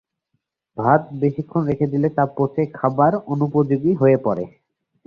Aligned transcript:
ভাত 0.77 1.01
বেশিক্ষণ 1.21 1.61
রেখে 1.65 1.87
দিলে 1.87 2.09
তা 2.09 2.23
পচে 2.37 2.63
খাবার 2.73 3.13
অনুপযোগী 3.27 3.91
হয়ে 3.93 4.17
পড়ে। 4.17 4.45